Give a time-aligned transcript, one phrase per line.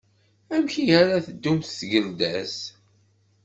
[0.53, 2.57] Amek ihi ara tdum tgelda-s?